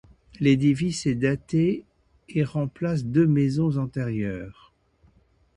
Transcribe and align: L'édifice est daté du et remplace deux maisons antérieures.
L'édifice 0.39 1.05
est 1.05 1.13
daté 1.13 1.85
du 2.27 2.39
et 2.39 2.43
remplace 2.43 3.03
deux 3.05 3.27
maisons 3.27 3.77
antérieures. 3.77 4.73